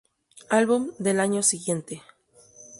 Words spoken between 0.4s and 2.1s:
Album" del año siguiente.